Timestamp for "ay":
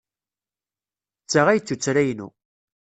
1.47-1.59